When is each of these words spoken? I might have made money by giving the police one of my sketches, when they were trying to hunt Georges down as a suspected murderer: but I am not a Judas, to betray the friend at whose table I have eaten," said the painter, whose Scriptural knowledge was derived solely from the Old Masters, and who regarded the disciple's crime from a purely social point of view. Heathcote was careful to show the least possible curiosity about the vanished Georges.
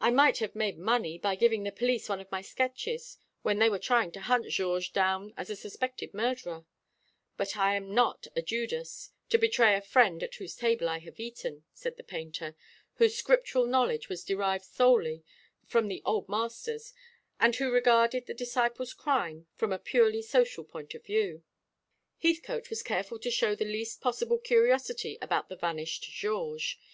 I 0.00 0.10
might 0.10 0.38
have 0.38 0.54
made 0.54 0.78
money 0.78 1.18
by 1.18 1.34
giving 1.36 1.64
the 1.64 1.70
police 1.70 2.08
one 2.08 2.18
of 2.18 2.30
my 2.30 2.40
sketches, 2.40 3.18
when 3.42 3.58
they 3.58 3.68
were 3.68 3.78
trying 3.78 4.10
to 4.12 4.20
hunt 4.22 4.48
Georges 4.48 4.88
down 4.88 5.34
as 5.36 5.50
a 5.50 5.54
suspected 5.54 6.14
murderer: 6.14 6.64
but 7.36 7.58
I 7.58 7.74
am 7.76 7.92
not 7.94 8.26
a 8.34 8.40
Judas, 8.40 9.10
to 9.28 9.36
betray 9.36 9.74
the 9.78 9.82
friend 9.84 10.22
at 10.22 10.36
whose 10.36 10.56
table 10.56 10.88
I 10.88 10.98
have 11.00 11.20
eaten," 11.20 11.64
said 11.74 11.98
the 11.98 12.02
painter, 12.02 12.56
whose 12.94 13.18
Scriptural 13.18 13.66
knowledge 13.66 14.08
was 14.08 14.24
derived 14.24 14.64
solely 14.64 15.24
from 15.66 15.88
the 15.88 16.00
Old 16.06 16.26
Masters, 16.26 16.94
and 17.38 17.54
who 17.56 17.70
regarded 17.70 18.24
the 18.24 18.32
disciple's 18.32 18.94
crime 18.94 19.46
from 19.56 19.74
a 19.74 19.78
purely 19.78 20.22
social 20.22 20.64
point 20.64 20.94
of 20.94 21.04
view. 21.04 21.44
Heathcote 22.22 22.70
was 22.70 22.82
careful 22.82 23.18
to 23.18 23.30
show 23.30 23.54
the 23.54 23.66
least 23.66 24.00
possible 24.00 24.38
curiosity 24.38 25.18
about 25.20 25.50
the 25.50 25.56
vanished 25.56 26.04
Georges. 26.04 26.76